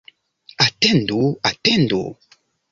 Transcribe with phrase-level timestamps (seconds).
[0.65, 2.01] Atendu, atendu!